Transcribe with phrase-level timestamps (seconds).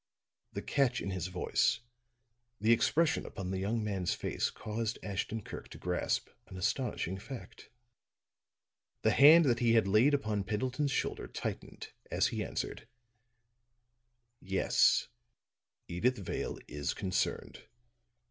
[0.53, 1.81] The catch in his voice,
[2.59, 7.69] the expression upon the young man's face caused Ashton Kirk to grasp an astonishing fact.
[9.03, 12.87] The hand that he had laid upon Pendleton's shoulder tightened as he answered:
[14.39, 15.07] "Yes,
[15.87, 17.65] Edyth Vale is concerned.